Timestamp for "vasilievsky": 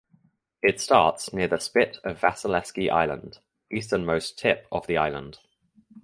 2.19-2.89